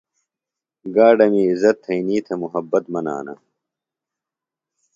گاڈہ 0.95 1.25
می 1.31 1.41
عزت 1.51 1.75
تھئینی 1.83 2.17
تھےۡ 2.25 2.39
محبت 2.43 2.83
منانہ۔ 2.93 3.35